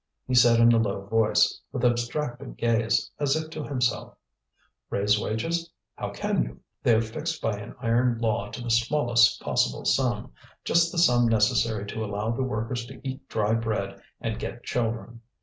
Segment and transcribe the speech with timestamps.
[0.25, 4.15] He said in a low voice, with abstracted gaze, as if to himself:
[4.89, 6.59] "Raise wages how can you?
[6.81, 10.31] They're fixed by an iron law to the smallest possible sum,
[10.65, 15.21] just the sum necessary to allow the workers to eat dry bread and get children.